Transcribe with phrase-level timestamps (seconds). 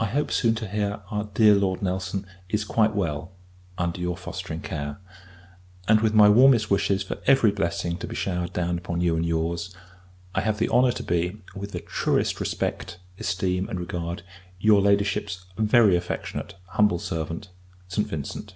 [0.00, 3.30] I hope soon to hear, our dear Lord Nelson is quite well,
[3.78, 4.98] under your fostering care;
[5.86, 9.24] and, with my warmest wishes for every blessing to be showered down upon you and
[9.24, 9.72] your's,
[10.34, 14.24] I have the honour to be, with the truest respect, esteem, and regard,
[14.58, 17.50] your Ladyship's very affectionate, humble servant,
[17.86, 18.08] ST.
[18.08, 18.54] VINCENT.